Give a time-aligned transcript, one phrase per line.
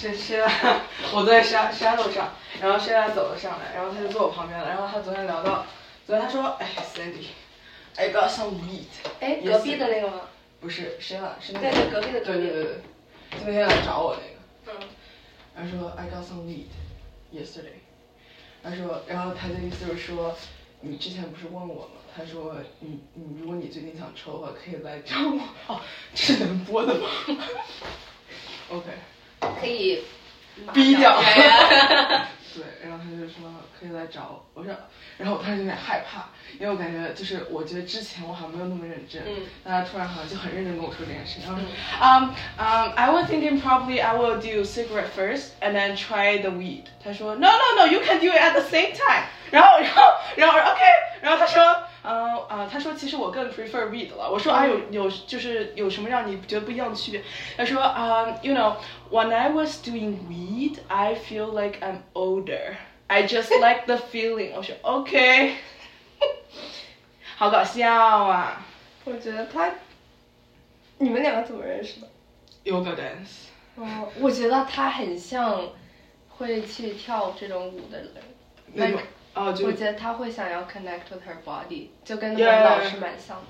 [0.00, 0.44] 天是是
[1.12, 5.66] 我在沙沙漏上，然后 Sheila 走了上来，然后他就坐我旁边了，然后他昨天聊到，
[6.06, 8.86] 昨天他说，哎，Sandy，I got some weed。
[9.20, 10.20] 哎，隔壁的那个吗？
[10.60, 11.70] 不是 Sheila，是那个。
[11.70, 12.38] 对对，隔壁的隔壁。
[12.38, 12.74] 对对对对，
[13.44, 14.80] 今天来找我那个。
[14.80, 14.88] 嗯。
[15.56, 16.68] 他说 I got some weed
[17.32, 17.78] yesterday。
[18.62, 20.36] 他说，然后他的意思就是说，
[20.80, 21.90] 你之前不是问我吗？
[22.16, 25.74] 他说，你你如果你最近想抽的话，可以来找我。
[25.74, 25.80] 哦，
[26.14, 27.08] 这是能播的吗？
[28.70, 28.86] OK，
[29.40, 30.04] 可以
[30.72, 31.20] 逼掉。
[32.54, 34.74] 对，然后他就说可以来找我，我说，
[35.16, 41.68] 然后我当时有点害怕，因为我感觉就是我觉得之前我好像没有那么认真，嗯，但他突然好像就很认真跟我说这件事，然后说
[42.00, 46.86] ，um um I was thinking probably I will do cigarette first and then try the weed。
[47.04, 49.26] 他说，no no no you can do it at the same time。
[49.52, 50.02] 然后然后
[50.34, 50.80] 然后 OK，
[51.20, 51.87] 然后他说。
[52.10, 54.30] 嗯啊，他说其实我更 prefer weed 了。
[54.30, 57.22] 我说啊有有就是有什么让你觉得不一样的区别？
[57.54, 58.76] 他说啊，you know
[59.10, 62.76] when I was doing weed I feel like I'm older.
[63.08, 64.52] I just like the feeling.
[64.56, 65.56] 我说 OK，
[67.36, 68.66] 好搞笑啊！
[69.04, 69.70] 我觉得他，
[70.96, 72.08] 你们两个怎么认识的
[72.64, 73.48] ？Yoga dance。
[73.76, 75.70] 哦，我觉得他很像
[76.28, 78.12] 会去跳这种舞的人。
[78.72, 78.86] 那
[79.52, 79.66] 种。
[79.66, 83.46] 我觉得他会想要 connect with her body，就跟那个老师蛮像的。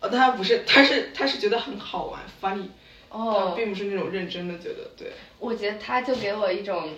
[0.00, 2.68] 哦，他不是，他是他是觉得很好玩，funny。
[3.08, 3.48] 哦。
[3.50, 5.12] 他并不是那种认真的觉得，对。
[5.38, 6.90] 我觉得他就给我一种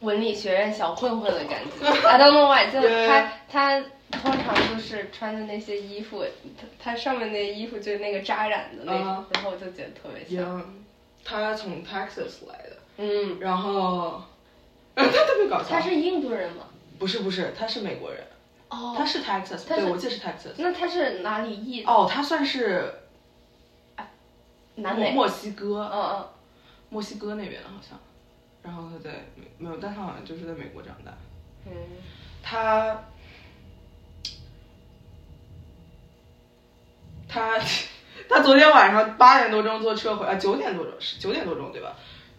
[0.00, 1.86] 文理学院小混混的感觉。
[2.08, 3.80] I don't know why，就他他
[4.10, 6.24] 通常就是穿的那些衣服，
[6.58, 10.74] 他他上面那衣服就是那个扎染的那种，然后我就觉得特别像。
[11.24, 12.76] 他从 Texas 来的。
[12.96, 13.38] 嗯。
[13.40, 14.22] 然后。
[14.94, 15.68] 他特别搞笑。
[15.68, 16.64] 他是印度人吗？
[16.98, 18.24] 不是不是，他是美国人。
[18.68, 18.94] 哦。
[18.96, 20.54] 他是 Texas，对，我记得是 Texas。
[20.58, 21.82] 那他是哪里裔？
[21.84, 22.92] 哦，他算是，
[24.76, 25.12] 南美。
[25.12, 25.90] 墨西哥。
[25.92, 26.28] 嗯嗯。
[26.90, 27.98] 墨西哥那边的好像，
[28.62, 31.12] 然后他在没没有，但他好像就是在美国长大。
[31.66, 31.72] 嗯。
[32.42, 33.02] 他，
[37.26, 37.58] 他，
[38.28, 41.96] 他昨天晚上八点多钟坐车回，啊九点多钟是九点多钟对吧？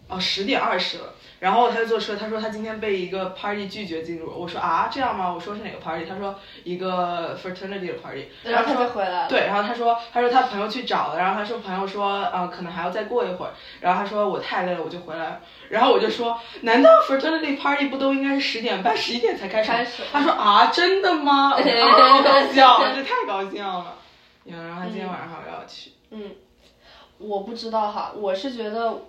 [0.08, 1.14] 哦，十点二十了。
[1.40, 4.32] 然后他就坐车，他说他今天被一个 party 拒绝进入。
[4.34, 5.30] 我说啊，这样吗？
[5.30, 6.06] 我说是哪个 party？
[6.06, 8.28] 他说一个 fraternity 的 party。
[8.44, 9.28] 然后他就回来了。
[9.28, 13.52] 对，然后他说，他说他朋友去找了，然后他说朋友说，啊，可能还要再过一会儿。
[13.80, 15.40] 然后他说我太累了，我就回来了。
[15.68, 19.70] 然后我就说，难道 fraternity party 不都应该是十点半、十一点才开始？
[19.70, 20.02] 开始。
[20.12, 21.50] 他说啊，真的吗？
[21.50, 23.96] 好搞 笑，这太搞笑了。
[24.44, 25.92] 然后他今天晚上还要去。
[26.10, 26.30] 嗯，
[27.18, 29.02] 我不知道哈，我是觉得。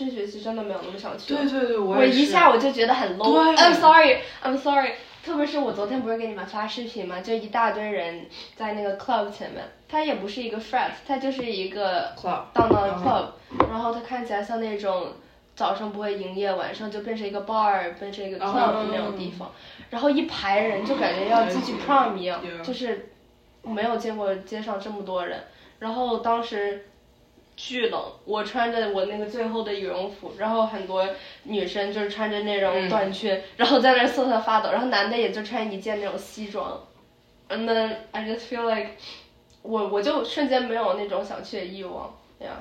[0.00, 1.34] 这学期真的没有那么想去。
[1.34, 3.54] 对对对，我一下我就觉得很 low。
[3.54, 4.92] I'm sorry, I'm sorry。
[5.22, 8.24] 特别是我昨天不是给你们发视频嘛，就一大堆人
[8.56, 13.26] 在那个 club 前面，它也不是一个 frat，它就是一个 club，当当的 club。
[13.68, 15.08] 然后它看起来像那种
[15.54, 19.52] 早上不会营业，晚上就变成一个 bar，变成一个 club 的那种地方。
[19.90, 23.10] 然后一排人就感觉要进去 prom 一样，就是
[23.62, 25.38] 没有见过街上这么多人。
[25.80, 26.86] 然后当时。
[27.62, 31.06] 巨冷，我穿着我那个最厚的羽绒服，然后很多
[31.42, 36.82] 女生就是穿着那种短裙，然后在那瑟瑟发抖，然后男的也就穿一件那种西装
[37.50, 38.92] ，and then I just feel like，
[39.60, 42.54] 我我就瞬间没有那种想去的欲望，对呀。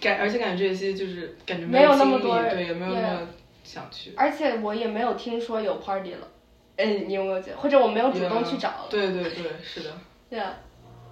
[0.00, 3.28] 感而且感觉这些就是感觉没有那么多人，对，也没有那么
[3.64, 4.14] 想去。
[4.16, 6.28] 而且我也没有听说有 party 了，
[6.76, 7.56] 嗯，你有没有觉？
[7.56, 8.86] 或者我没有主动去找。
[8.88, 9.90] 对对对，是的。
[10.30, 10.54] 对啊。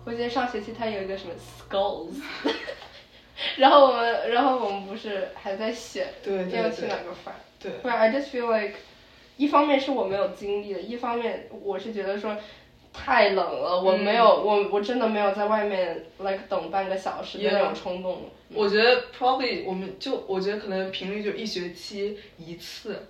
[0.08, 2.14] 我记得上学期他有一个什么 skulls，
[3.58, 7.34] 然后我们，然后我们不是还在选要去哪个班？
[7.60, 7.70] 对。
[7.82, 8.76] 不然 I just feel like，
[9.36, 12.34] 一方面是我没有经历的，一方面我是觉得说，
[12.90, 18.30] 太冷了，我没有，我我真的没有在外面 like 等半个小时的那种冲动。
[18.54, 23.08] 我觉得 probably 我们就我觉得可能频率就一学期一次，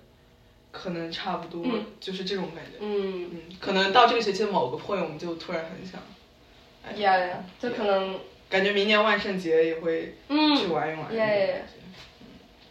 [0.73, 1.65] 可能差不多，
[2.01, 2.79] 就是这种感觉。
[2.81, 6.01] 嗯嗯，可能到这个学期的某个 point，我们就突然很想。
[6.97, 7.31] Yeah，
[7.61, 8.19] 就可能。
[8.51, 11.13] 感觉明年万圣节也会去玩一玩。
[11.13, 11.57] Yeah，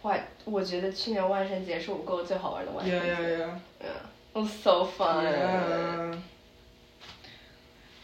[0.01, 3.13] 哇，我觉得去年万圣节是我过最好玩的万圣节。
[3.13, 3.49] Yeah，yeah，yeah。
[3.83, 6.17] Yeah，it was so fun。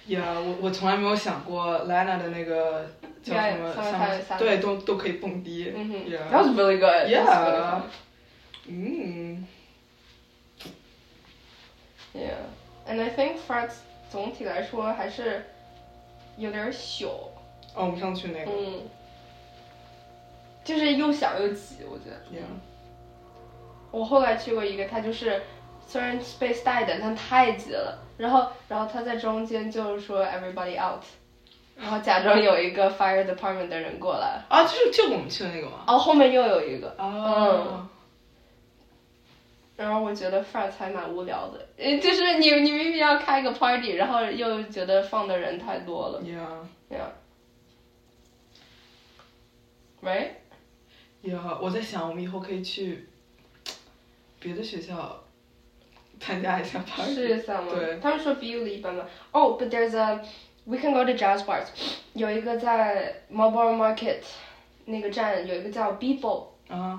[0.06, 2.92] 呀，我我从来没有想过 Lana 的那个
[3.24, 5.74] 叫什么，对，都都可以蹦迪。
[5.76, 7.10] 嗯哼，That was really good.
[7.10, 7.82] Yeah.
[8.68, 9.48] 嗯。
[12.14, 12.46] Yeah,
[12.88, 13.78] and I think France
[14.12, 15.44] 总体来说还是
[16.38, 17.08] 有点小。
[17.76, 18.52] 哦，我们上去那个。
[18.52, 18.82] 嗯。
[20.64, 22.16] 就是又小又挤，我觉得。
[22.32, 22.46] Yeah.
[23.92, 25.42] 我后来去过一个，它就是
[25.86, 28.00] 虽然 space 大一点，但太挤了。
[28.18, 31.04] 然后，然后他在中间就是说 everybody out，
[31.76, 34.40] 然后假装有一个 fire department 的人过来。
[34.48, 35.84] 啊，就是就我们去的那个吗？
[35.88, 36.96] 哦，后面又有一个。
[37.00, 37.90] 嗯。
[39.84, 46.22] 然后我觉得 France 还蛮无聊的，嗯，就是你你明明要开个 party，然后又觉得放的人太多了。
[46.22, 46.66] Yeah.
[46.90, 47.12] Yeah.
[50.02, 50.30] Right?
[51.22, 53.08] Yeah，我在想我们以后可以去
[54.40, 55.20] 别的学校。
[56.20, 57.74] 参加一下 party，试一下吗？
[57.74, 59.06] 对，他们说 BU 的一般般。
[59.32, 60.22] Oh, but there's a
[60.64, 61.66] we can go to jazz bars。
[62.14, 64.20] 有一个在 Marlborough Market
[64.86, 66.46] 那个站有一个叫 Beeple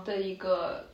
[0.05, 0.91] 的一个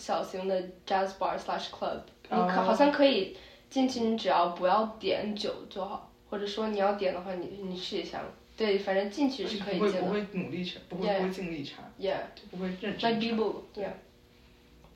[0.00, 2.00] 小型的 jazz bar slash club。
[2.30, 3.36] 你可好像可以
[3.68, 8.22] 进去，你只要不要点酒就好，或者说你要点的话，你你试一下。
[8.56, 10.00] 对，反正进去是可以进的。
[10.02, 11.82] 不会不会努力查，不会不会尽力查。
[11.98, 12.20] Yeah。
[12.34, 13.12] 就不会认真。
[13.12, 13.92] Like Beeple, yeah.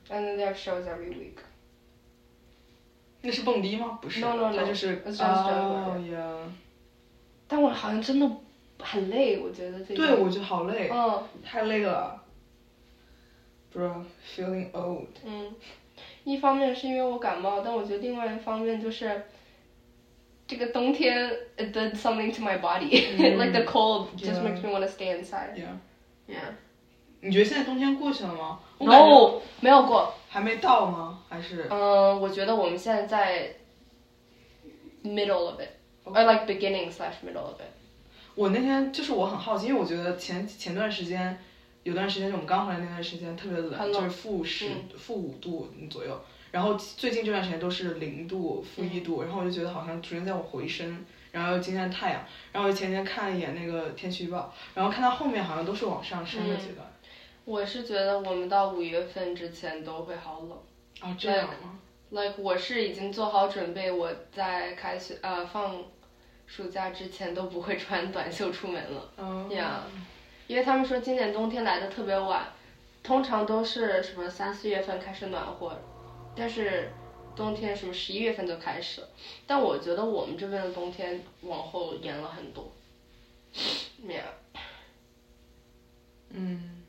[0.09, 1.39] And then they have shows every week.
[3.23, 3.99] 那是蹦迪吗？
[4.03, 6.37] 不是，它就是哦呀。
[7.49, 8.31] 但我好像真的
[8.79, 9.95] 很累，我觉得这。
[9.95, 10.91] 对，我觉得好累。
[10.93, 11.23] 嗯。
[11.43, 12.23] 太累了。
[13.74, 14.06] Bro,
[14.36, 15.08] feeling old。
[15.24, 15.54] 嗯，
[16.24, 19.26] 一方面是因为我感冒，但我觉得另外一方面就是，
[20.48, 25.56] 这个冬天 it did something to my body, like the cold just makes me wanna stay inside.
[25.56, 25.78] Yeah.
[26.28, 26.54] Yeah.
[27.22, 28.60] 你觉得现在冬天过去了吗？
[28.80, 30.14] No，没有过。
[30.30, 31.24] 还没到吗？
[31.28, 31.68] 还是？
[31.70, 33.56] 嗯，我觉得我们现在在
[35.04, 37.70] middle of it，or like beginning slash middle of it。
[38.36, 41.38] 我那天就是我很好奇，因为我觉得前前段时间
[41.85, 46.21] 有段时间就我们刚回来那段时间特别冷，就是负十负五度左右。
[46.51, 51.05] 然后最近这段时间都是零度、负一度，然后我就觉得好像逐渐在往回升。
[51.33, 56.87] 然后今天太阳，然后我前天看了一眼那个天气预报，然后看到后面好像都是往上升的阶段。
[57.45, 60.51] 我是觉得我们到五月份之前都会好冷。
[61.03, 61.79] 哦，这样吗
[62.11, 65.83] ？Like 我是已经做好准备，我在开学呃放
[66.47, 69.13] 暑假之前都不会穿短袖出门了。
[69.19, 69.51] 嗯。
[69.51, 69.83] 呀，
[70.47, 72.47] 因为他们说今年冬天来的特别晚，
[73.03, 75.79] 通常都是什么三四月份开始暖和，
[76.37, 76.91] 但是
[77.35, 79.09] 冬天什么十一月份就开始了。
[79.47, 82.71] 但我觉得我们这边的冬天往后延了很多。
[84.09, 84.23] 呀。
[86.31, 86.83] 嗯。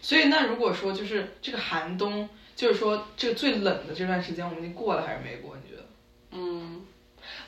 [0.00, 5.56] 所以那如果说就是这个寒冬，就是说这个最冷的这段时间，我们已经过了还是没过？
[5.56, 5.84] 你觉得？
[6.30, 6.86] 嗯，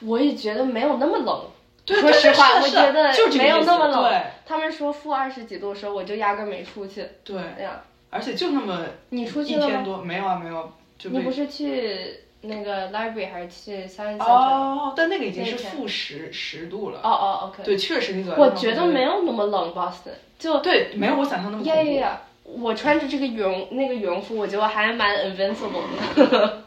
[0.00, 1.50] 我也觉得没有那么冷。
[1.94, 4.02] 说实话，我觉得没有那么冷。
[4.10, 4.22] 对。
[4.46, 7.06] 他们说负二十几度的时候，我就压根没出去。
[7.24, 7.38] 对。
[7.58, 7.82] 哎呀。
[8.10, 8.84] 而且就那么。
[9.10, 9.66] 你出去了吗？
[9.66, 10.72] 一天多没有啊，没有。
[11.04, 17.00] 你不是去那个 library 还是去三三哦，但那个已经是负十十度了。
[17.02, 17.62] 哦哦，OK。
[17.62, 18.34] 对，确实那个。
[18.40, 20.58] 我觉得没有那么冷，Boston 就。
[20.60, 22.02] 对，没有我想象那么恐怖。
[22.44, 25.84] 我穿着这个羽绒那个羽绒服，我觉得还蛮 invincible
[26.16, 26.64] 的。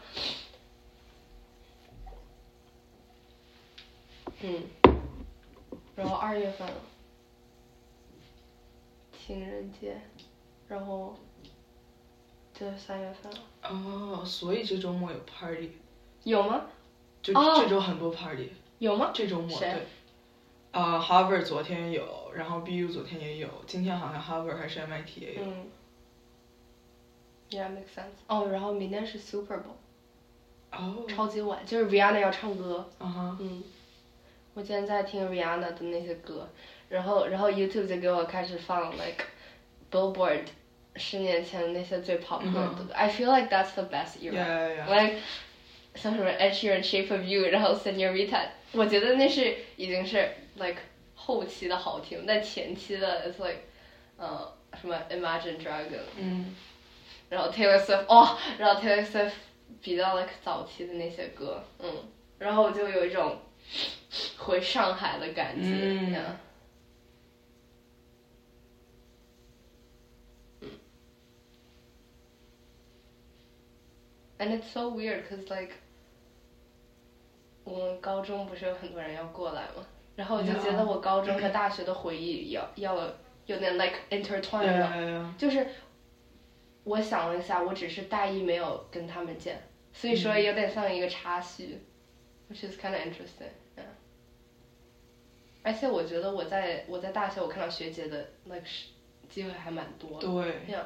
[4.46, 4.62] 嗯，
[5.96, 6.74] 然后二月份了，
[9.16, 10.00] 情人节，
[10.68, 11.16] 然后
[12.52, 13.38] 就是三月份了。
[13.62, 15.70] 哦，所以这周末有 party。
[16.24, 16.66] 有吗？
[17.22, 18.50] 就这周很多 party。
[18.78, 19.10] 有吗？
[19.14, 19.86] 这周末对。
[20.72, 25.42] 啊，Harvard 昨天有，然后 BU 昨天也有，今天好像 Harvard 还是 MIT 也有。
[25.44, 25.66] 嗯。
[27.50, 28.16] Yeah, makes sense.
[28.26, 29.76] 哦，然后明天是 Super Bowl。
[30.72, 31.06] 哦。
[31.08, 32.90] 超级晚，就是 Rihanna 要唱歌。
[32.98, 33.36] 啊哈。
[33.40, 33.62] 嗯。
[34.54, 36.48] 我今天在听 Rihanna 的那些歌，
[36.88, 39.24] 然后然后 YouTube 就给我开始放 like
[39.90, 40.44] Billboard
[40.96, 42.92] 十年前的那些最 popular 的歌。
[42.94, 44.32] I feel like that's the best era.
[44.32, 45.02] Yeah, yeah, yeah.
[45.02, 45.16] Like
[45.94, 50.28] 像什么 Ed Sheeran Shape of You，然后 Senorita，我觉得那是已经是。
[50.56, 50.80] like
[51.16, 53.58] 后期的好听，但前期的 it's like，
[54.16, 56.54] 呃，什么 Imagine Dragon，嗯，
[57.28, 59.32] 然后 Taylor Swift，哦，然后 Taylor Swift
[59.82, 61.90] 比较 like 早期的那些歌，嗯，
[62.38, 63.36] 然后我就有一种
[64.38, 65.68] 回上海的感觉。
[65.70, 66.36] 嗯.
[74.36, 75.74] And it's so weird, cause like，
[77.62, 82.94] 我们高中不是有很多人要过来嘛，然后我就觉得我高中和大学的回忆要要
[83.46, 84.86] 有点 like intertwined 了。
[84.86, 85.36] Yeah, yeah.
[85.38, 85.66] 就是
[86.82, 91.78] 我想了一下，我只是大一没有跟他们见，所以说有点像一个插叙、
[92.50, 93.52] h i c h is kind of interesting.
[93.76, 93.94] Yeah.
[95.62, 98.88] 而且我觉得我在我在大学我看到学姐的 like 是
[99.28, 100.26] 机会还蛮多的。
[100.26, 100.84] 对，Yeah.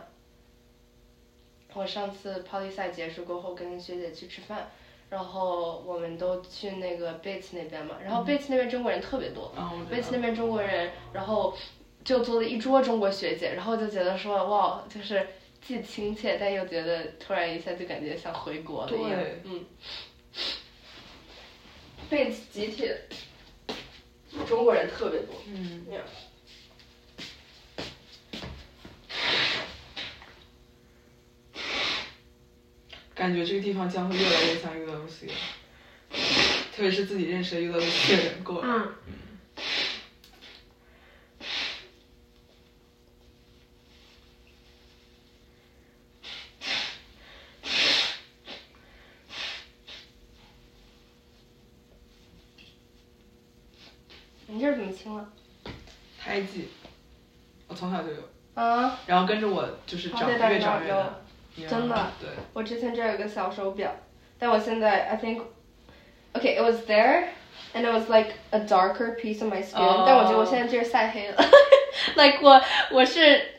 [1.75, 4.71] 我上次 poly 赛结束过后跟学姐去吃饭，
[5.11, 9.53] 然后我们都去那个 Bates 那边嘛，然后 Bates 那边中国人特别多。
[9.55, 11.55] 然后我觉 Bates 那边中国人，然后
[12.05, 15.29] 就坐了一桌中国学姐，然后就觉得说哇，就是
[15.61, 19.43] 既亲切，但又觉得突然一下就感觉像回国了一样对。
[19.45, 19.67] 嗯。
[22.11, 22.91] Bates 集体
[24.49, 25.35] 中国人特别多。
[25.47, 26.01] 嗯，Yeah.
[33.15, 35.29] 感觉这个地方将会越来越像 UWC，
[36.75, 38.69] 特别是自己认识的 UWC 的人过来。
[38.69, 38.95] 嗯。
[54.49, 55.29] 你这是怎么清了？
[56.19, 56.69] 胎记，
[57.69, 58.23] 我从小就有，
[58.55, 61.15] 啊，然后跟着我就是长越长越有大。
[61.69, 62.31] 真的对。
[62.53, 63.95] 我之前这儿有个小手表，
[64.39, 65.43] 但我现在 I think
[66.35, 67.25] okay it was there
[67.75, 71.37] and it was like a darker piece of my skin，、哦但我觉得我现在这儿晒黑了，
[72.17, 72.61] like 我
[72.93, 73.58] 我是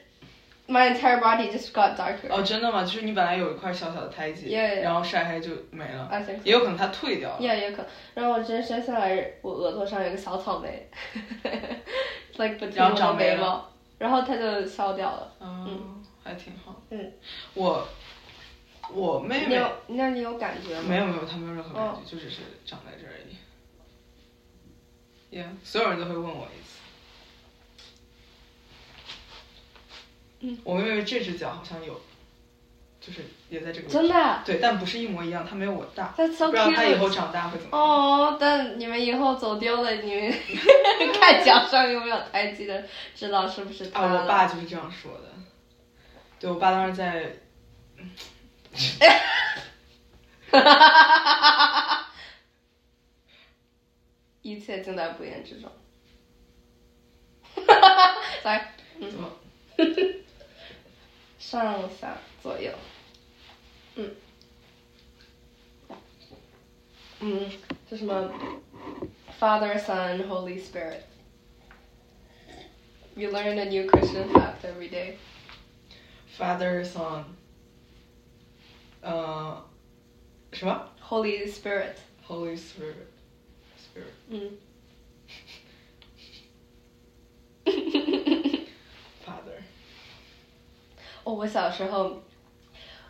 [0.70, 2.30] my entire body just got darker。
[2.30, 2.84] 哦，真的吗？
[2.84, 4.82] 就是你本来有一块小小的胎记 Yeah, yeah.
[4.82, 6.42] 然后晒黑就没了 I think so.
[6.44, 7.38] 也有可能它退掉了。
[7.40, 7.86] Yeah，也可能。
[8.14, 10.90] 然后我直接生下来，我额头上有个小草莓，
[12.38, 15.34] like 然后长眉毛，然后它就消掉了。
[15.42, 16.76] 嗯，还挺好。
[16.92, 17.12] 嗯，
[17.56, 17.88] 我
[18.94, 20.86] 我妹妹你有，那你有感觉吗？
[20.88, 23.36] 没有没有，她没有任何感觉，哦就只是长在这而已。
[25.32, 26.79] Yeah，所有人都会问我一次。
[30.42, 32.00] 嗯，我妹妹这只脚好像有，
[33.02, 33.90] 就是也在这个。
[33.90, 36.14] 真的啊对，但不是一模一样，它没有我大。
[36.16, 37.88] So 不知道她以后长大会怎么样。
[37.88, 40.34] 哦，但你们以后走丢了，你们
[41.20, 42.84] 看脚上有没有胎记的，
[43.16, 45.30] 知道是不是他啊，我爸就是这样说的。
[46.40, 47.36] 对我爸当时在，
[54.42, 55.70] 一切尽在不言之中。
[57.56, 59.30] 哈哈哈来，怎么？
[61.39, 62.73] 上下左右，
[63.97, 64.11] 嗯，
[67.21, 67.51] 嗯，
[67.89, 68.33] 是什么？
[69.39, 71.03] Father, Son, Holy Spirit.
[73.17, 75.19] You learn a new Christian fact every day.
[76.37, 77.25] Father, Son，
[79.03, 79.65] 呃，
[80.53, 81.97] 什么 Holy Spirit.
[82.27, 84.15] ？Holy Spirit，Spirit。
[84.29, 84.59] 嗯。
[91.24, 92.12] 哦，我小时候，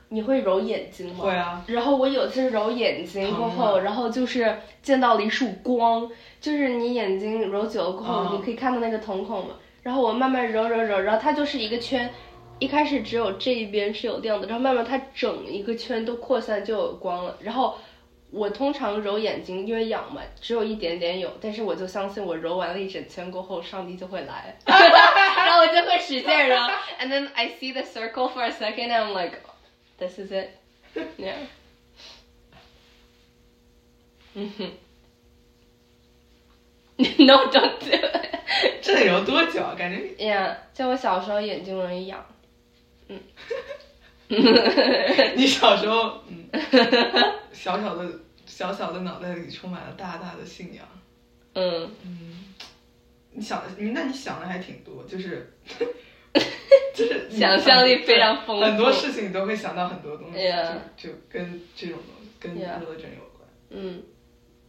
[0.10, 1.24] 你会揉眼睛吗？
[1.24, 1.64] 会啊。
[1.68, 6.10] 然后我有一次揉眼睛过后，然后就是见到了一束光，
[6.42, 9.56] 就是你眼睛揉久了过后，嗯你可以看到那个瞳孔嘛。
[9.82, 12.10] 然后我慢慢揉揉揉，然后它就是一个圈，
[12.60, 17.38] 一开始只有这一边是有亮的，然后慢慢它整一个圈都扩散就有光了。
[17.42, 17.76] 然后
[18.32, 26.56] 我通常揉眼睛，因为痒嘛，只有一点点有，但是我就相信我揉完了一整圈过后，上帝就会来， 然后我就会使劲揉，
[27.02, 29.40] and then I see the circle for a second and I'm like,
[29.98, 30.50] this is it,
[31.18, 31.36] yeah.
[34.36, 34.72] 嗯哼，
[37.26, 38.30] No, don't do it.
[38.82, 39.74] 这得揉多久啊？
[39.76, 42.26] 感觉 Yeah，就我小时候眼睛容易痒。
[43.08, 43.20] 嗯。
[45.36, 46.48] 你小时候，嗯，
[47.52, 48.06] 小小的
[48.46, 50.86] 小小的脑袋里充满了大大的信仰。
[51.54, 52.46] 嗯，嗯，
[53.32, 55.52] 你想的，你那你想的还挺多，就是
[56.94, 63.50] 就是想象力非常丰富很多事情你都会想到很多东西 Yeah 就就跟这种东西跟 Yeah religion 有关。
[63.72, 64.04] 嗯，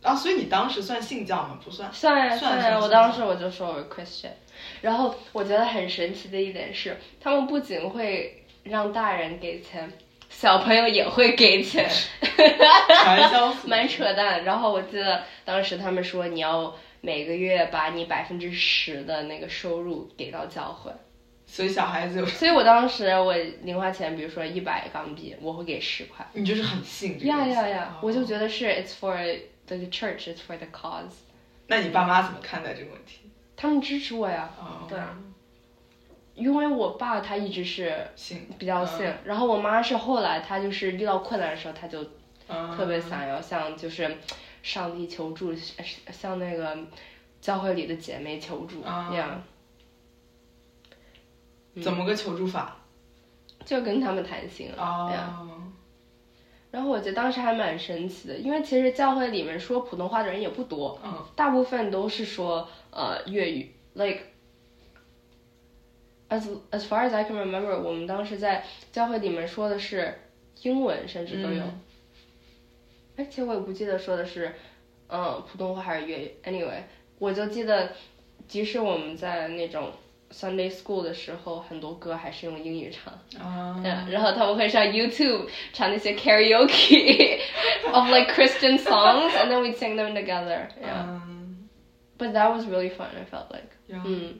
[0.03, 1.59] 啊，所以你当时算信教吗？
[1.63, 1.93] 不算。
[1.93, 4.33] 算呀呀，算算算我当时我就说我是 Christian，
[4.81, 9.91] 然后我觉得很神奇的一点是，他们不仅会让大人给钱，
[10.29, 11.89] 小朋友也会给钱，
[12.89, 14.45] 传销组织 蛮扯淡。
[14.45, 20.93] 然后我记得当时他们说你要每个月把你百分之十的那个收入给到教会，
[21.47, 26.27] 所以小孩子有，所以我当时我零花钱，比如说一百港币，我会给十块。
[26.33, 27.47] 你就是很信这个呀。
[27.47, 27.95] 呀呀！
[27.97, 29.17] 哦我就觉得是 it's for
[29.67, 31.15] the church, it's for the cause。
[31.67, 33.31] 那你爸妈怎么看待这个问题？
[33.57, 34.51] 他们支持我呀。
[34.59, 34.87] 哦。
[34.89, 34.99] 对。
[36.41, 42.03] 因为我爸他一直是信比较信，然后我妈是后来她就是遇到困难的时候，她就
[42.77, 44.17] 特别想要向就是
[44.63, 45.55] 上帝求助，
[46.11, 46.77] 向那个
[47.43, 49.43] 教会里的姐妹求助那样。
[51.83, 52.77] 怎么个求助法？
[53.67, 55.45] 就跟他们谈心啊。
[56.71, 60.99] 然后我觉得当时还蛮神奇的，因为其实教会里面说普通话的人也不多，
[61.37, 64.21] 大部分都是说呃粤语，like。
[66.30, 70.16] As as far as I can remember，我们当时在教会里面说的是
[70.64, 71.64] 英文，甚至都有。
[73.16, 74.54] 而且我也不记得说的是，
[75.08, 76.32] 嗯，普通话还是粤语。
[76.44, 76.82] Anyway，
[77.20, 77.92] 我就记得，
[78.48, 79.92] 即使我们在那种
[80.32, 83.14] Sunday school 的时候，很多歌还是用英语唱。
[83.40, 83.80] 啊。
[84.10, 87.40] 然后他们会上 YouTube 唱那些 karaoke
[87.94, 90.68] of like Christian songs，and then we sing them together.
[90.82, 91.22] Yeah.
[92.18, 93.10] But that was really fun.
[93.16, 93.70] I felt like.
[93.88, 94.40] 嗯。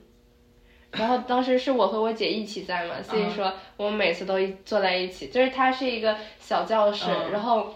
[0.93, 7.73] 然后当时是我和我姐一起在嘛，所以说我们每次都坐在一起，就是它是一个小教室，然后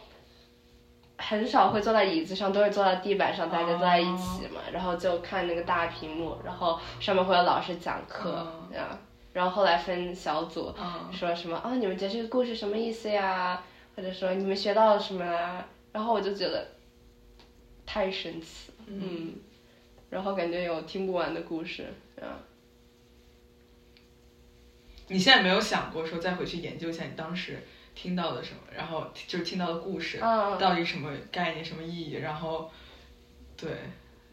[1.16, 8.33] 很少会坐在椅子上，都是坐在地板上，大家坐在一起嘛，然后就看那个大屏幕，然后上面会有老师讲课，
[8.77, 8.98] 啊，
[9.33, 10.74] 然后后来分小组，
[11.12, 13.62] 说什么啊，你们觉得这个故事什么意思呀？
[13.94, 15.64] 或者说你们学到了什么啊？
[15.92, 16.66] 然后我就觉得
[17.87, 19.35] 太神奇，嗯，
[20.11, 21.87] 然后感觉有听不完的故事，
[22.20, 22.42] 啊。
[25.09, 27.59] 你现在没有想过说再回去研究一下你当时
[27.95, 32.71] 听到的什么，然后就是听到的故事到底什么概念、什么意义，然后
[33.57, 33.71] 对，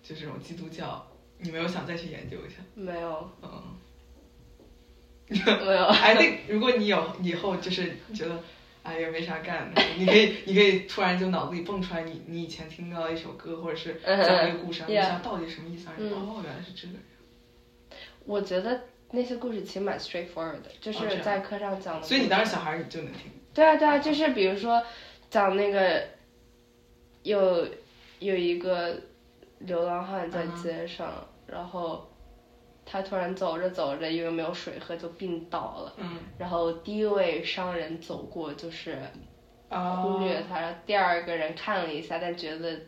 [0.01, 1.05] 就这种基督教，
[1.37, 2.55] 你没有想再去研究一下？
[2.73, 3.29] 没有。
[3.41, 3.63] 嗯。
[5.29, 5.85] 没有。
[5.85, 8.41] 哎，那如果你有以后就是觉得
[8.83, 15.87] 哎呀没啥干的，你可以你可以突然就脑子里蹦出来你你以前听到一首歌或者是讲一个故事，你想到底什么意思？
[15.97, 16.93] 哦，原来是这个。
[18.25, 18.81] 我觉得。
[19.11, 22.07] 那些故事其实蛮 straightforward 的，就是在课上讲的。
[22.07, 23.31] 所以你当时小孩你就能听。
[23.53, 24.81] 对啊对啊，就是比如说
[25.29, 26.03] 讲那个
[27.23, 27.67] 有
[28.19, 28.95] 有一个
[29.59, 32.09] 流浪汉在街上，然后
[32.85, 35.93] 他突然走着走着，因为没有水喝就病倒了。
[35.97, 36.17] 嗯。
[36.37, 38.97] 然后第一位商人走过就是
[39.69, 42.79] 忽略他，第二个人看了一下，但觉得。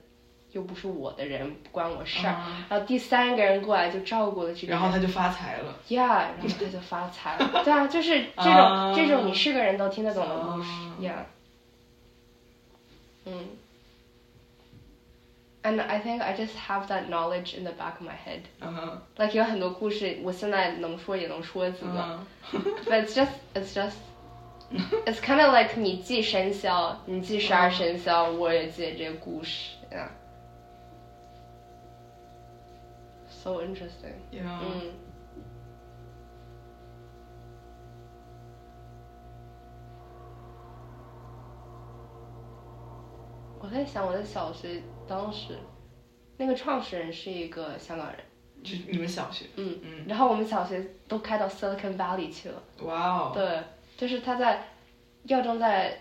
[0.53, 2.33] 又不是我的人，不关我事儿。
[2.69, 4.73] 然后第三个人过来就照顾了这个。
[4.73, 5.75] 然后他就发财了。
[5.89, 7.63] Yeah，然后他就发财了。
[7.63, 10.69] 对啊，就是这种这种你是个人都听得懂的故事。
[11.01, 11.25] Yeah。
[13.25, 13.33] 嗯。
[15.65, 18.41] And I think I just have that knowledge in the back of my head.
[19.15, 22.19] Like 有很多故事，我现在能说也能说几个。
[22.85, 23.95] But it's just, it's just,
[25.05, 29.69] it's kind of like 你记生肖，你记十二生肖，我也记这个故事。
[29.89, 30.09] Yeah.
[33.43, 34.21] So interesting.
[34.31, 34.57] Yeah.
[34.61, 34.93] 嗯。
[43.59, 45.57] 我在想，我的小学当时，
[46.37, 48.19] 那个创始人是一个香港人。
[48.63, 49.47] 就你们小学？
[49.57, 50.05] 嗯嗯。
[50.07, 52.63] 然后我们小学都开到 Silicon Valley 去了。
[52.83, 53.31] 哇哦。
[53.33, 53.61] 对，
[53.97, 54.69] 就是他在
[55.23, 55.99] 耀中，在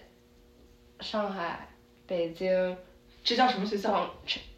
[1.01, 1.67] 上海、
[2.07, 2.77] 北京。
[3.25, 4.11] 这叫什么学校？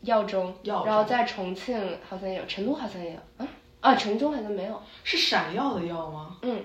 [0.02, 3.48] 耀中，然后在重庆好像有，成都好像也有，啊
[3.80, 4.82] 啊，成都好像没有。
[5.02, 6.36] 是闪耀的耀吗？
[6.42, 6.62] 嗯。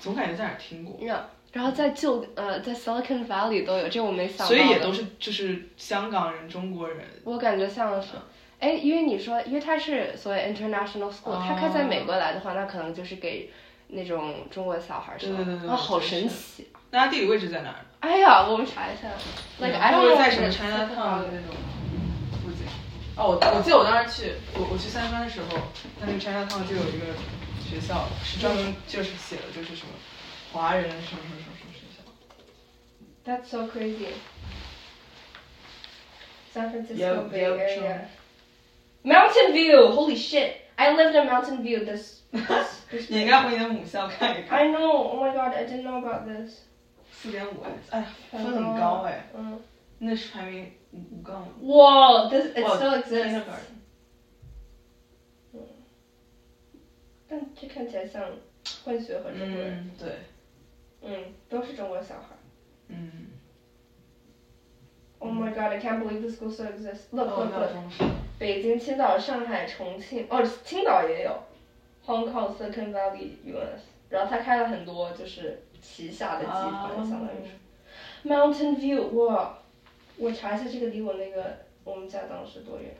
[0.00, 0.98] 总感觉在哪儿听过。
[1.52, 4.46] 然后在旧呃，在 Silicon Valley 都有，这我没想到。
[4.46, 7.06] 所以也都是就是香港人、中国人。
[7.24, 8.08] 我感觉像是，
[8.58, 13.50] 哎，因为你说，因为他是所谓 international school，他开在美国来的话，那可能就是给
[13.88, 15.34] 那种中国小孩上。
[15.34, 15.68] 对对对。
[15.68, 16.66] 啊，好神奇。
[16.90, 17.84] 那它地理位置在哪儿？
[18.00, 19.08] 哎呀，我们查一下。
[19.58, 21.56] Like I don't know 在什么 Chinatown 的那种
[22.42, 22.66] 附近。
[23.16, 25.58] 哦，我我记得我当时去，我我去三藩的时候，
[26.00, 27.06] 那个 Chinatown 就有一个
[27.58, 29.92] 学校，是专门就是写的就是什么
[30.52, 32.04] 华人什么什么什么学校。
[33.24, 34.12] That's so crazy.
[36.54, 38.08] San Francisco Bay Area.
[39.02, 40.52] Mountain View, holy shit!
[40.76, 41.84] I lived in Mountain View.
[41.84, 42.20] This.
[42.32, 43.10] this.
[43.10, 44.58] 你应该回你的母校看一看。
[44.58, 44.90] I know.
[44.90, 46.65] Oh my god, I didn't know about this.
[47.26, 47.54] 四点五
[47.90, 49.60] 哎，分很高哎，嗯，
[49.98, 51.76] 那是排名五五杠五。
[51.76, 53.42] 哇，this it still exists。
[55.52, 55.60] 嗯，
[57.28, 58.22] 但这看起来像
[58.84, 59.90] 混血和中国人。
[59.98, 60.08] 对。
[61.02, 62.36] 嗯，都是中国小孩。
[62.86, 63.10] 嗯。
[65.18, 65.72] Oh my god!
[65.72, 67.08] I can't believe this school still exists.
[67.10, 67.70] Look, look, look.
[68.38, 71.36] 北京、青岛、上海、重庆，哦，青岛也有。
[72.04, 73.82] Hong Kong, Silicon Valley, U.S.
[74.08, 75.64] 然后他开了很多，就是。
[75.86, 78.28] 旗下的集团，相当于是。
[78.28, 79.58] Mountain View，哇！
[80.18, 82.96] 我查一下这个离我那个我们家当时多远。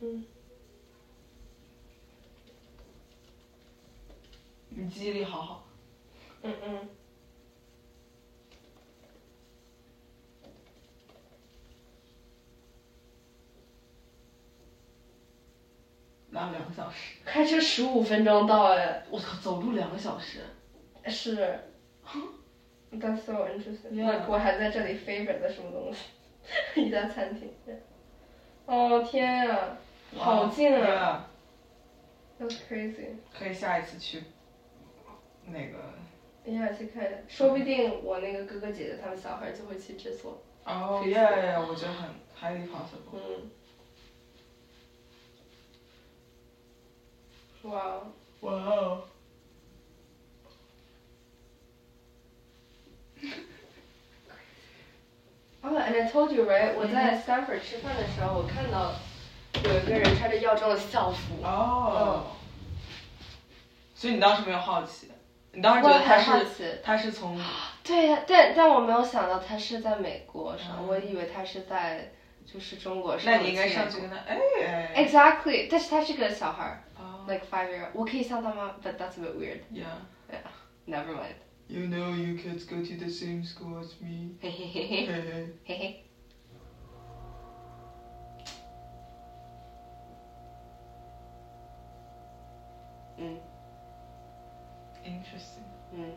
[0.00, 0.24] 嗯，
[4.68, 5.63] 你记忆力好好。
[16.52, 17.16] 两个小时。
[17.24, 19.02] 开车十五分钟到哎。
[19.10, 20.40] 我操，走路两个小时。
[21.06, 21.58] 是。
[22.92, 24.24] That's so interesting.
[24.28, 26.04] 我还在这里 favorite 的什么东西？
[26.80, 27.52] 一家餐厅。
[28.66, 29.76] 哦天呀，
[30.16, 31.28] 好近啊
[32.40, 33.16] ！That's crazy。
[33.36, 34.22] 可以下一次去。
[35.46, 36.52] 那个。
[36.52, 40.42] 呀，去看，说不定我那个哥哥姐姐他们小孩就会去制作。
[40.64, 43.14] 哦，Yeah，我觉得很 highly possible。
[43.14, 43.50] 嗯。
[47.64, 48.02] 哇。
[48.40, 49.02] 哇哦。
[55.62, 58.92] Oh, and I told you right，我在 Stanford 吃饭的时候，我看到
[59.64, 61.42] 有一个人穿着药妆的校服。
[61.42, 62.26] 哦。
[63.94, 65.08] 所以你当时没有好奇？
[65.52, 67.40] 你当时觉得他是他是从？
[67.82, 72.12] 对呀，但但我没有想到他是在美国上，我以为他是在
[72.44, 73.32] 就是中国上。
[73.32, 74.36] 那你应该上去跟他哎。
[74.96, 76.82] Exactly，但是他是个小孩儿
[77.27, 78.75] ，like five year，我可以像他吗？
[78.83, 79.61] But that's a bit weird.
[79.71, 79.99] Yeah.
[80.29, 80.43] Yeah.
[80.85, 81.35] Never mind.
[81.67, 84.35] You know you kids go to the same school as me.
[84.41, 85.05] 嘿嘿嘿嘿
[85.65, 86.05] 嘿嘿。
[93.17, 93.39] 嗯。
[95.05, 95.67] Interesting。
[95.93, 96.11] 嗯。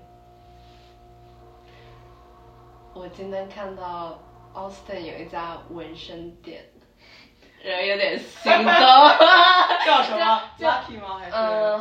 [2.95, 4.23] 我今天看到
[4.55, 6.63] Austin 有一家纹身店，
[7.63, 8.73] 人有点心动。
[9.88, 11.18] 叫什么？Lucky 吗？
[11.18, 11.36] 还是？
[11.36, 11.80] 嗯，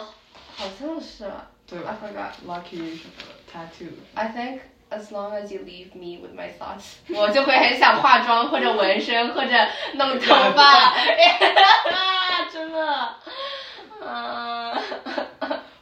[0.57, 1.29] 好像是。
[1.66, 1.81] 对。
[1.81, 2.31] I forgot.
[2.47, 3.12] Lucky 什么
[3.53, 3.90] ？tattoo.
[4.14, 9.51] I think as long as you leave me with my thoughts，我就会很想化妆或者纹身或者
[9.95, 10.95] 弄头发，
[12.53, 12.87] 真的。
[14.07, 14.81] 啊。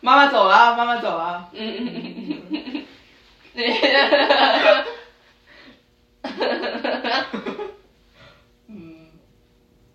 [0.01, 1.49] 妈妈走了，妈妈走了。
[1.53, 2.87] 嗯嗯嗯
[3.55, 3.65] 嗯
[6.25, 7.67] 嗯。
[8.69, 9.11] 嗯。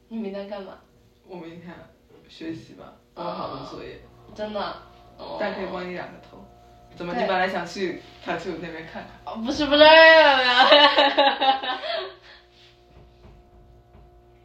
[0.09, 0.73] 你明天干嘛？
[1.27, 1.71] 我明天
[2.29, 3.99] 学习吧，好多作业。
[4.33, 4.77] 真的。
[5.37, 6.37] 但可以帮你染个头。
[6.95, 7.13] 怎么？
[7.13, 9.11] 你本来想去 tattoo 那边看看？
[9.25, 9.83] 哦，不是不是，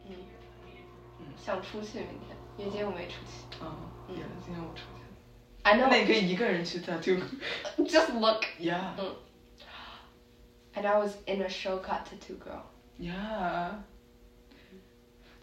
[0.07, 0.15] 嗯，
[1.37, 3.63] 想出去明天，因为今天我没出去。
[3.63, 3.77] 啊，
[4.09, 4.85] 嗯，今天我出去。
[5.63, 5.87] I know。
[5.89, 7.21] 那你可以一个人去 tattoo。
[7.79, 8.43] Just look。
[8.59, 8.93] Yeah。
[8.97, 9.15] 嗯。
[10.75, 12.63] And I was in a show cut tattoo girl。
[12.99, 13.71] Yeah。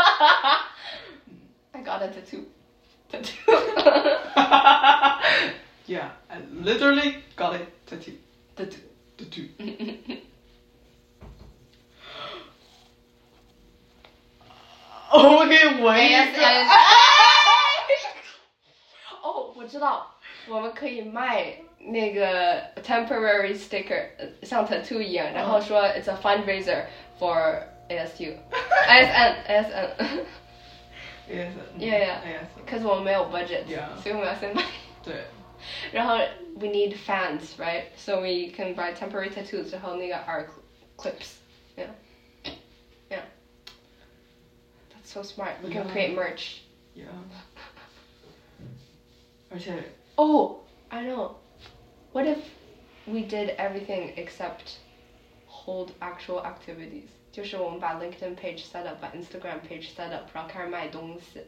[1.72, 2.46] I got a tattoo.
[3.10, 3.52] Tattoo.
[5.86, 8.16] yeah, I literally got a tattoo.
[8.56, 8.80] Tattoo.
[9.16, 9.48] Tattoo.
[15.12, 17.09] 我给纹一个。
[19.22, 20.14] 哦，我知道。
[20.48, 24.06] 我们可以卖那个 temporary sticker，
[24.42, 26.84] 像 tattoo 一样，然后说 it's a fundraiser
[27.18, 33.64] for ASU。ASN ASN。ASN。Yeah yeah。ASN。Cause 我们没有 budget，
[34.02, 34.62] 所以我们要先卖。
[35.02, 35.24] 对。
[35.92, 36.18] 然后
[36.56, 37.84] we need fans, right?
[37.96, 40.46] So we can buy temporary tattoos，然后那个 art
[40.96, 41.38] clips.
[41.76, 41.88] Yeah.
[43.10, 43.22] Yeah.
[44.92, 45.54] That's so smart.
[45.62, 46.62] We can create merch.
[46.94, 47.06] Yeah.
[49.50, 49.72] 而且。
[50.16, 51.34] Oh, I know.
[52.12, 52.38] What if
[53.06, 54.78] we did everything except
[55.46, 57.08] hold actual activities？
[57.32, 61.42] 就是我们把 LinkedIn page set up，把 Instagram page set up，然后开始卖东西，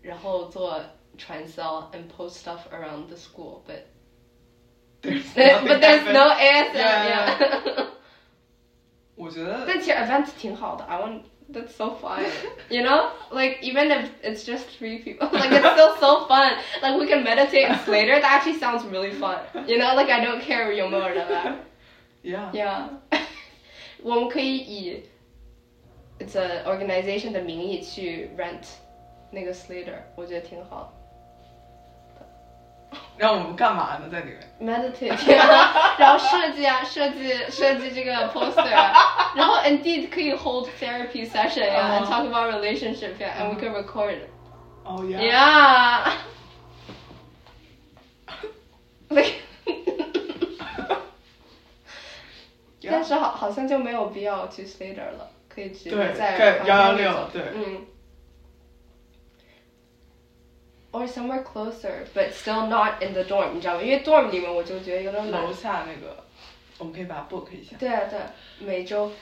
[0.00, 0.80] 然后做
[1.18, 3.82] 传销 and post stuff around the school, but
[5.02, 6.76] but there's no ASM.
[6.76, 7.86] Yeah.
[9.16, 9.64] 我觉得。
[9.66, 12.24] 但其实 event 挺好的，I want that's so fun.
[12.70, 13.12] you know?
[13.30, 16.52] Like even if it's just three people, like it's still so fun.
[16.80, 18.20] Like we can meditate later.
[18.20, 19.38] That actually sounds really fun.
[19.66, 21.54] You know, like I don't care 有没有人来。
[22.22, 22.52] Yeah.
[22.52, 22.88] Yeah.
[24.02, 25.02] 我们可以以
[26.18, 28.66] it's a organization 的名义去 rent
[29.30, 30.92] 那个 Slater，我觉得挺好。
[33.17, 34.07] 让我们干嘛呢？
[34.11, 35.35] 在里面？meditate，
[35.97, 38.69] 然后设计啊，设计设计这个 poster，
[39.35, 44.19] 然后 indeed 可以 hold therapy session 呀，and talk about relationship 呀，and we can record。
[44.83, 45.19] Oh yeah。
[45.19, 46.11] Yeah。
[49.09, 49.33] Like。
[52.89, 57.41] 但是好好像就没有必要去 Slater 了，可以直接在幺幺六对。
[57.53, 57.85] 嗯。
[60.92, 63.82] or somewhere closer, but still not in the dorm，你知道吗？
[63.82, 66.24] 因为 dorm 里面我就觉得有点楼下那个。
[66.78, 67.76] 我们可以把它 book 一下。
[67.78, 68.18] 对啊对，
[68.66, 69.12] 每周。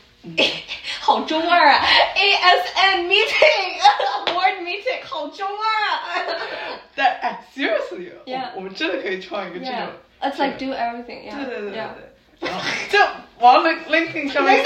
[1.00, 1.82] 好中二啊！
[2.14, 6.14] ASN meeting，board meeting，好中二啊！
[6.94, 9.74] 但哎，seriously，Yeah 我们真的可以创一个这种
[10.20, 11.88] Yeah，it's like do everything，对对对对 yeah。
[11.94, 12.98] 对，然后就
[13.38, 14.62] 往 Link LinkedIn 上面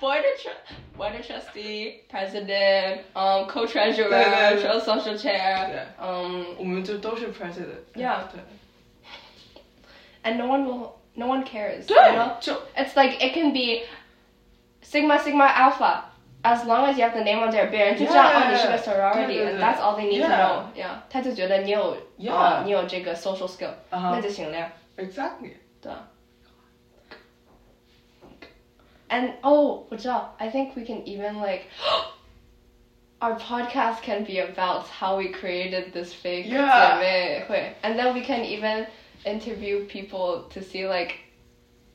[0.00, 0.50] board tr
[0.96, 7.82] board trustee, president, um, co-treasurer, 对对对 social chair, 对 um, 我们就都是 president。
[7.94, 8.40] Yeah 对
[10.24, 11.86] and no one will, no one cares.
[11.86, 12.38] 对 you know?
[12.40, 13.82] 就 It's like it can be
[14.82, 16.04] sigma sigma alpha.
[16.46, 19.78] As long as you have the name on there，别人就知道 Yeah, 哦你是个 yeah, sorority，对对对 and that's
[19.80, 20.38] all they need to Yeah.
[20.38, 20.62] know.
[20.76, 22.34] Yeah，他就觉得你有 Yeah.
[22.34, 24.70] 啊你有这个 social skill，啊哈那就行了呀。
[24.98, 25.52] exactly。
[25.80, 25.90] 对。
[29.08, 31.64] And oh, 我知道 I think we can even like
[33.20, 36.96] our podcast can be about how we created this fake Yeah.
[36.96, 38.86] 姐妹会 and then we can even
[39.24, 41.16] interview people to see like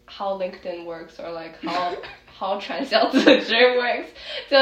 [0.06, 1.96] how LinkedIn works or like how
[2.40, 4.08] how 传销组织 works，
[4.50, 4.58] 就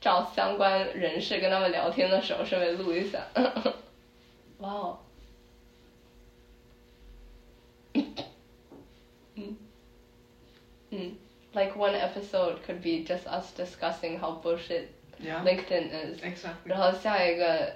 [0.00, 3.26] 找相关人士跟他们聊天的时候顺便录一下。
[4.58, 4.98] 哇哦。
[9.34, 9.56] 嗯
[10.90, 11.14] 嗯
[11.54, 14.88] ，like one episode could be just us discussing how bullshit
[15.22, 15.42] Yeah.
[15.44, 16.64] LinkedIn is， Exactly.
[16.64, 17.74] 然后下一个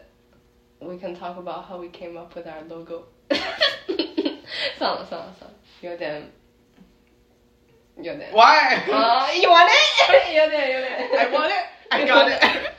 [0.79, 3.05] we can talk about how we came up with our logo
[4.79, 6.31] 算了算了算了，有点
[7.97, 8.77] 有点 Why?
[8.91, 10.35] 啊，you want it？
[10.35, 11.67] 有点有点 I want it.
[11.91, 12.71] I got it.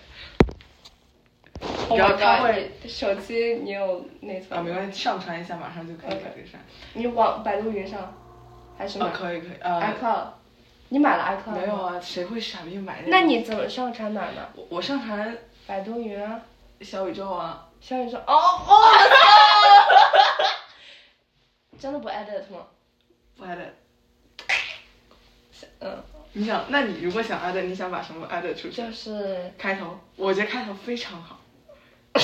[1.87, 2.43] Oh 然 my 后他 god！
[2.47, 4.67] 会你手机你有内存啊，吗？
[4.67, 6.59] 没关系，上传一下，马上就可以 OK 改善。
[6.93, 8.11] 你往百度云上
[8.75, 10.27] 还是买啊，可以可以，呃， iCloud？
[10.92, 11.74] 你买了 iCloud 没有？
[11.74, 13.20] 啊，谁会傻逼买那？
[13.20, 14.48] 那你怎么上传哪儿呢？
[14.56, 16.40] 我我上传百度云啊，
[16.80, 18.18] 小宇宙啊，小宇宙。
[18.18, 18.76] 哦哦，
[21.78, 22.66] 真的不 edit 吗？
[23.36, 23.70] 不 edit。
[25.78, 28.82] 嗯，你想，那你如果想 edit，你想把什么 edit 出去？
[28.82, 31.38] 就是开头，我觉得开头非常好。
[32.14, 32.20] 你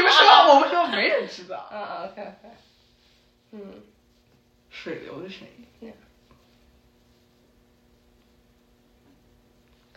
[0.00, 1.68] 们说，我们说没人知道。
[1.72, 2.48] 嗯嗯 OK OK，
[3.50, 3.82] 嗯，
[4.70, 5.40] 水流的声
[5.80, 5.92] 音。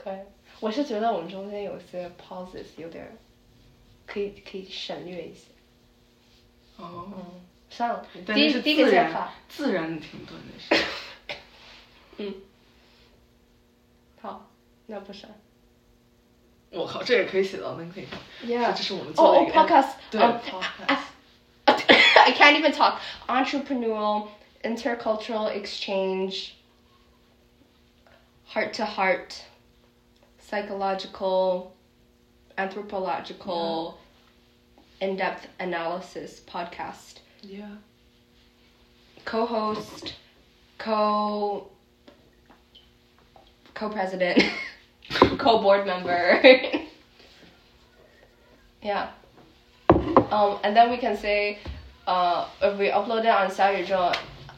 [0.02, 0.18] 可以。
[0.60, 3.18] 我是觉得我们中间有些 pauses 有点
[4.06, 5.48] 可以可以省略一些。
[6.78, 7.12] 哦。
[7.16, 10.84] 嗯，算了，第一第一个自然想法，自然的停顿那是。
[12.18, 12.36] 嗯，
[14.22, 14.50] 好，
[14.88, 15.30] 那不删。
[16.72, 18.20] 我靠，这也可以写到 LinkedIn 上。
[18.46, 20.22] Yeah，这是我们做的一个 podcast，对。
[22.24, 23.00] I can't even talk.
[23.28, 24.28] Entrepreneurial,
[24.64, 26.52] intercultural exchange,
[28.48, 29.42] heart to heart,
[30.52, 31.74] psychological,
[32.58, 33.98] anthropological,
[35.00, 35.08] yeah.
[35.08, 37.20] in depth analysis podcast.
[37.42, 37.78] Yeah.
[39.24, 40.16] Co host,
[40.78, 41.70] co
[43.74, 44.44] co president,
[45.38, 46.42] co board member.
[48.84, 49.10] yeah.
[49.90, 51.60] Um, and then we can say
[52.08, 54.18] uh, if we upload it on Xiaoyuzhou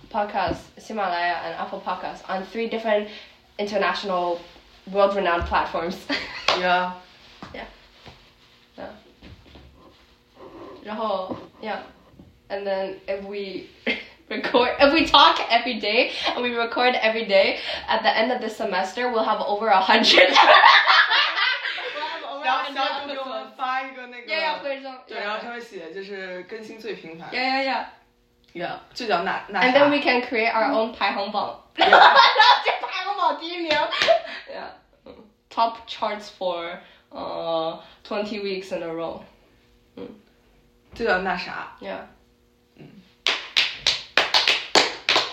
[0.10, 3.10] podcast, Himalaya, and Apple Podcasts on three different
[3.60, 4.40] international
[4.91, 5.97] world-renowned platforms.
[6.59, 6.93] Yeah.
[7.55, 7.67] yeah.
[8.77, 8.91] Yeah.
[10.85, 11.81] 然后 yeah.
[12.49, 13.69] And then if we
[14.31, 18.41] record, if we talk every day and we record every day, at the end of
[18.41, 20.31] the semester, we'll have over a hundred.
[20.31, 23.29] we'll have over 然 a 后 hundred 小组给我 episodes.
[23.29, 24.33] 们发一个那个。
[24.33, 25.03] Yeah, yeah, 徽章。
[25.07, 27.29] 对，然后上面写就是更新最频繁。
[27.31, 27.85] Yeah, yeah, yeah.
[28.55, 31.65] Yeah，就叫那那 And 啥 then we can create our own 排行榜。
[31.75, 31.99] 然后
[32.65, 33.71] 这排行榜第一名。
[33.71, 34.73] Yeah.
[35.51, 39.23] Top charts for uh twenty weeks in a row.
[40.95, 41.77] 就叫那啥。
[41.81, 42.07] Yeah.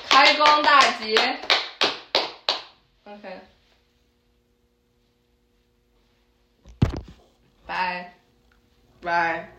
[0.09, 1.15] 开工大吉。
[3.05, 3.41] OK。
[7.65, 8.13] 拜。
[9.01, 9.49] 拜。